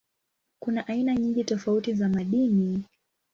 [0.59, 2.83] Kuna aina nyingi tofauti za madini.